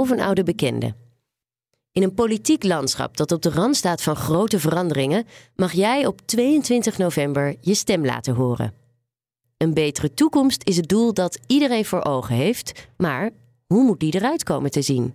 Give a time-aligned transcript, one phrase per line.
[0.00, 0.94] of een oude bekende.
[1.92, 6.20] In een politiek landschap dat op de rand staat van grote veranderingen, mag jij op
[6.24, 8.74] 22 november je stem laten horen.
[9.56, 13.30] Een betere toekomst is het doel dat iedereen voor ogen heeft, maar
[13.66, 15.14] hoe moet die eruit komen te zien?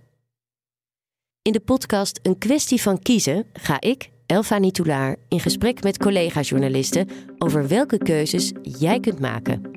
[1.42, 7.08] In de podcast Een kwestie van kiezen ga ik, Elfa Nitoulaar, in gesprek met collega-journalisten
[7.38, 9.75] over welke keuzes jij kunt maken.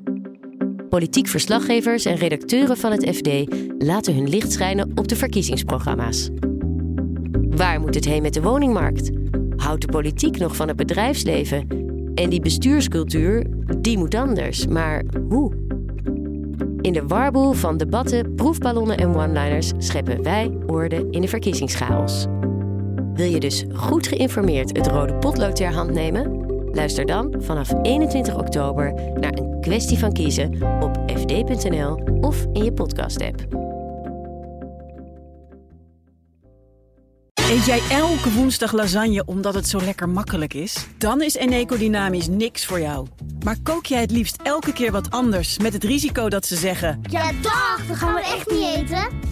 [0.90, 3.28] Politiek verslaggevers en redacteuren van het FD
[3.78, 6.30] laten hun licht schijnen op de verkiezingsprogramma's.
[7.48, 9.10] Waar moet het heen met de woningmarkt?
[9.56, 11.66] Houdt de politiek nog van het bedrijfsleven?
[12.14, 13.46] En die bestuurscultuur,
[13.78, 14.66] die moet anders.
[14.66, 15.52] Maar hoe?
[16.80, 22.26] In de warboel van debatten, proefballonnen en one-liners scheppen wij woorden in de verkiezingschaos.
[23.14, 26.39] Wil je dus goed geïnformeerd het rode potlood ter hand nemen?
[26.72, 32.72] Luister dan vanaf 21 oktober naar een kwestie van kiezen op fd.nl of in je
[32.72, 33.46] podcast-app.
[37.50, 40.86] Eet jij elke woensdag lasagne omdat het zo lekker makkelijk is?
[40.98, 43.06] Dan is Eneco Dynamisch niks voor jou.
[43.44, 47.00] Maar kook jij het liefst elke keer wat anders met het risico dat ze zeggen...
[47.10, 48.49] Ja, dag, dat gaan we echt.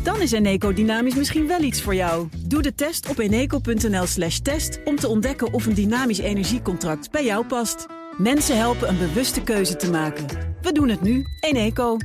[0.09, 2.29] Dan is Eneco Dynamisch misschien wel iets voor jou.
[2.47, 7.25] Doe de test op eneco.nl slash test om te ontdekken of een dynamisch energiecontract bij
[7.25, 7.87] jou past.
[8.17, 10.27] Mensen helpen een bewuste keuze te maken.
[10.63, 11.25] We doen het nu.
[11.41, 11.97] Eneco.